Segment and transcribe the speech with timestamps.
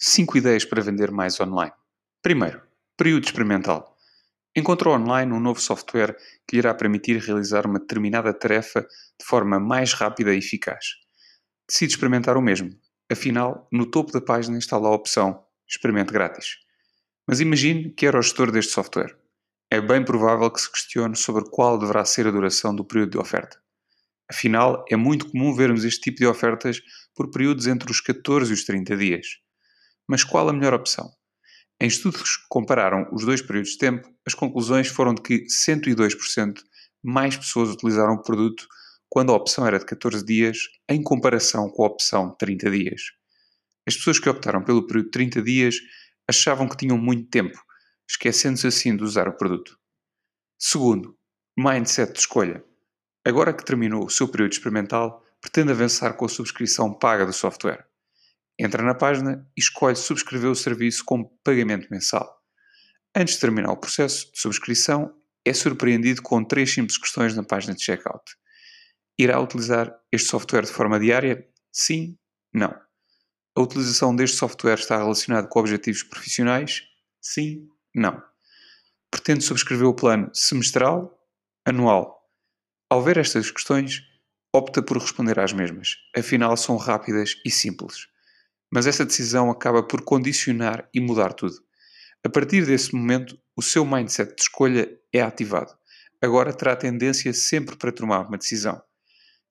[0.00, 1.72] 5 ideias para vender mais online.
[2.22, 2.62] Primeiro,
[2.96, 3.96] período experimental.
[4.56, 6.16] Encontrou online um novo software
[6.48, 10.86] que lhe irá permitir realizar uma determinada tarefa de forma mais rápida e eficaz.
[11.68, 12.70] Decide experimentar o mesmo.
[13.12, 16.56] Afinal, no topo da página está lá a opção Experimente grátis.
[17.28, 19.16] Mas imagine que era o gestor deste software.
[19.70, 23.18] É bem provável que se questione sobre qual deverá ser a duração do período de
[23.18, 23.56] oferta.
[24.28, 26.82] Afinal, é muito comum vermos este tipo de ofertas
[27.14, 29.26] por períodos entre os 14 e os 30 dias.
[30.10, 31.08] Mas qual a melhor opção?
[31.80, 36.64] Em estudos que compararam os dois períodos de tempo, as conclusões foram de que 102%
[37.00, 38.66] mais pessoas utilizaram o produto
[39.08, 43.02] quando a opção era de 14 dias, em comparação com a opção de 30 dias.
[43.86, 45.76] As pessoas que optaram pelo período de 30 dias
[46.28, 47.56] achavam que tinham muito tempo,
[48.10, 49.78] esquecendo-se assim de usar o produto.
[50.58, 51.16] Segundo,
[51.56, 52.64] mindset de escolha.
[53.24, 57.89] Agora que terminou o seu período experimental, pretende avançar com a subscrição paga do software.
[58.62, 62.30] Entra na página e escolhe subscrever o serviço com pagamento mensal.
[63.16, 65.14] Antes de terminar o processo de subscrição,
[65.46, 68.36] é surpreendido com três simples questões na página de checkout.
[69.18, 71.48] Irá utilizar este software de forma diária?
[71.72, 72.18] Sim?
[72.52, 72.78] Não.
[73.56, 76.82] A utilização deste software está relacionada com objetivos profissionais?
[77.18, 77.66] Sim?
[77.94, 78.22] Não.
[79.10, 81.18] Pretende subscrever o plano semestral?
[81.64, 82.28] Anual?
[82.90, 84.02] Ao ver estas questões,
[84.54, 88.10] opta por responder às mesmas, afinal são rápidas e simples.
[88.72, 91.56] Mas essa decisão acaba por condicionar e mudar tudo.
[92.24, 95.72] A partir desse momento, o seu mindset de escolha é ativado.
[96.22, 98.80] Agora terá tendência sempre para tomar uma decisão.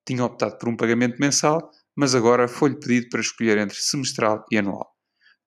[0.06, 4.58] Tinha optado por um pagamento mensal, mas agora foi-lhe pedido para escolher entre semestral e
[4.58, 4.96] anual.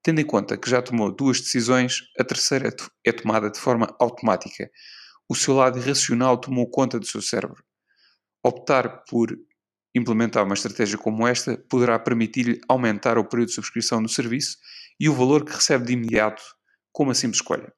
[0.03, 4.69] Tendo em conta que já tomou duas decisões, a terceira é tomada de forma automática.
[5.29, 7.65] O seu lado irracional tomou conta do seu cérebro.
[8.45, 9.29] Optar por
[9.95, 14.57] Implementar uma estratégia como esta poderá permitir-lhe aumentar o período de subscrição do serviço
[14.99, 16.43] e o valor que recebe de imediato
[16.91, 17.73] com uma simples escolha.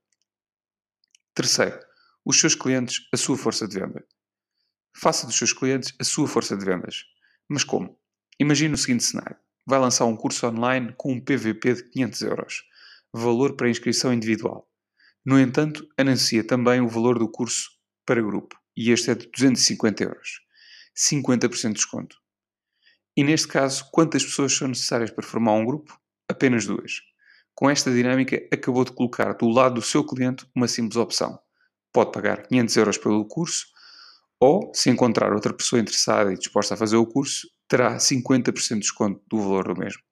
[1.34, 1.80] Terceiro,
[2.24, 4.04] os seus clientes, a sua força de venda.
[4.96, 7.04] Faça dos seus clientes a sua força de vendas.
[7.48, 7.98] Mas como?
[8.38, 9.36] Imagine o seguinte cenário.
[9.66, 12.62] Vai lançar um curso online com um PVP de 500 euros,
[13.12, 14.68] valor para inscrição individual.
[15.24, 17.70] No entanto, anuncia também o valor do curso
[18.06, 20.43] para grupo, e este é de 250 euros.
[20.96, 22.16] 50% de desconto.
[23.16, 25.98] E neste caso, quantas pessoas são necessárias para formar um grupo?
[26.28, 27.00] Apenas duas.
[27.54, 31.38] Com esta dinâmica, acabou de colocar do lado do seu cliente uma simples opção.
[31.92, 33.66] Pode pagar 500 euros pelo curso,
[34.40, 38.80] ou, se encontrar outra pessoa interessada e disposta a fazer o curso, terá 50% de
[38.80, 40.02] desconto do valor do mesmo.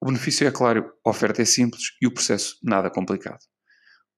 [0.00, 3.40] O benefício é claro, a oferta é simples e o processo nada complicado.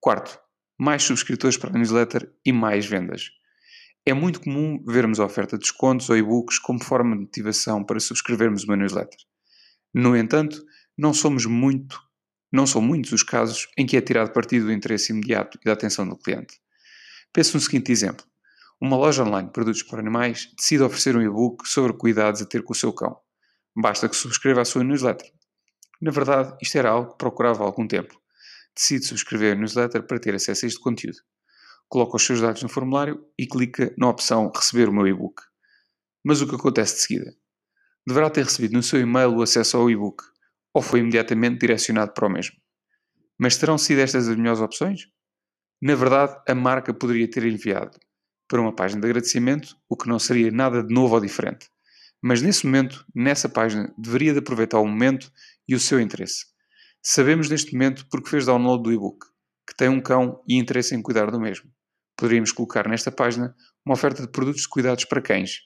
[0.01, 0.39] Quarto,
[0.79, 3.31] mais subscritores para a newsletter e mais vendas.
[4.05, 8.01] É muito comum vermos a oferta de descontos ou e-books como forma de motivação para
[8.01, 9.19] subscrevermos uma newsletter.
[9.95, 10.61] No entanto,
[10.99, 12.03] não somos muito,
[12.51, 15.73] não são muitos os casos em que é tirado partido do interesse imediato e da
[15.75, 16.61] atenção do cliente.
[17.33, 18.27] Pense no seguinte exemplo.
[18.81, 22.65] Uma loja online de produtos para animais decide oferecer um e-book sobre cuidados a ter
[22.65, 23.17] com o seu cão.
[23.77, 25.31] Basta que subscreva a sua newsletter.
[26.01, 28.21] Na verdade, isto era algo que procurava há algum tempo.
[28.75, 31.19] Decide subscrever a newsletter para ter acesso a este conteúdo
[31.93, 35.43] coloca os seus dados no formulário e clica na opção Receber o meu e-book.
[36.25, 37.37] Mas o que acontece de seguida?
[38.07, 40.25] Deverá ter recebido no seu e-mail o acesso ao e-book
[40.73, 42.57] ou foi imediatamente direcionado para o mesmo.
[43.39, 45.03] Mas terão sido estas as melhores opções?
[45.83, 47.99] Na verdade, a marca poderia ter enviado
[48.49, 51.69] para uma página de agradecimento, o que não seria nada de novo ou diferente.
[52.23, 55.31] Mas nesse momento, nessa página, deveria de aproveitar o momento
[55.69, 56.47] e o seu interesse.
[57.03, 59.27] Sabemos neste momento porque fez download do e-book,
[59.69, 61.71] que tem um cão e interesse em cuidar do mesmo
[62.23, 63.53] poderíamos colocar nesta página
[63.85, 65.63] uma oferta de produtos de cuidados para cães,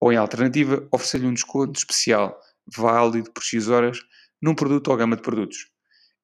[0.00, 2.40] ou em alternativa, oferecer-lhe um desconto especial,
[2.74, 3.98] válido por X horas,
[4.40, 5.68] num produto ou gama de produtos.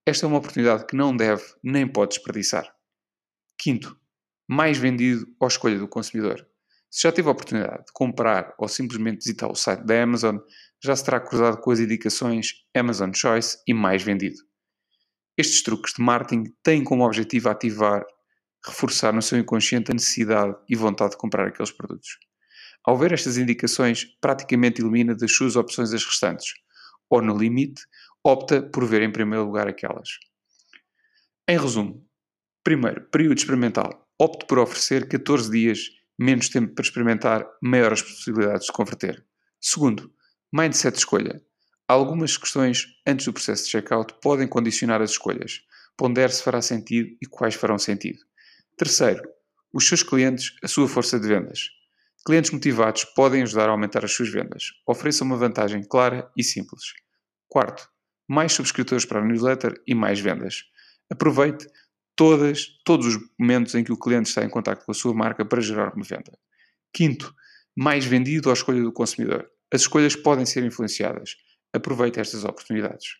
[0.06, 2.66] Esta é uma oportunidade que não deve nem pode desperdiçar.
[3.58, 3.94] Quinto,
[4.48, 6.48] mais vendido à escolha do consumidor.
[6.90, 10.38] Se já teve a oportunidade de comprar ou simplesmente visitar o site da Amazon,
[10.82, 14.38] já se terá cruzado com as indicações Amazon Choice e mais vendido.
[15.37, 18.06] Estes truques de marketing têm como objetivo ativar
[18.69, 22.19] reforçar no seu inconsciente a necessidade e vontade de comprar aqueles produtos.
[22.85, 26.55] Ao ver estas indicações, praticamente elimina das suas opções as restantes,
[27.11, 27.82] ou no limite,
[28.25, 30.11] opta por ver em primeiro lugar aquelas.
[31.49, 32.06] Em resumo,
[32.62, 34.06] primeiro, período experimental.
[34.19, 39.25] Opte por oferecer 14 dias, menos tempo para experimentar, maiores possibilidades de converter.
[39.61, 40.12] Segundo,
[40.53, 41.43] mindset de escolha.
[41.87, 45.62] Algumas questões antes do processo de checkout podem condicionar as escolhas.
[45.97, 48.19] Pondere se fará sentido e quais farão sentido.
[48.78, 49.28] Terceiro,
[49.72, 51.69] os seus clientes, a sua força de vendas.
[52.25, 54.66] Clientes motivados podem ajudar a aumentar as suas vendas.
[54.86, 56.84] Ofereça uma vantagem clara e simples.
[57.48, 57.90] Quarto,
[58.28, 60.62] mais subscritores para a newsletter e mais vendas.
[61.10, 61.66] Aproveite
[62.14, 65.44] todas, todos os momentos em que o cliente está em contato com a sua marca
[65.44, 66.38] para gerar uma venda.
[66.92, 67.34] Quinto,
[67.76, 69.50] mais vendido à escolha do consumidor.
[69.74, 71.34] As escolhas podem ser influenciadas.
[71.72, 73.16] Aproveite estas oportunidades.